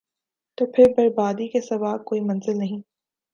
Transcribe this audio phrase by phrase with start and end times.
[0.57, 2.79] تو پھر بربادی کے سوا کوئی منزل نہیں۔